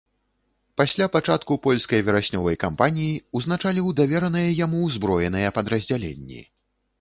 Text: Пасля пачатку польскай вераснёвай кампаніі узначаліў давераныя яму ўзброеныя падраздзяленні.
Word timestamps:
Пасля 0.79 1.05
пачатку 1.15 1.57
польскай 1.67 2.01
вераснёвай 2.07 2.57
кампаніі 2.63 3.19
узначаліў 3.41 3.93
давераныя 4.01 4.49
яму 4.63 4.81
ўзброеныя 4.89 5.53
падраздзяленні. 5.61 6.41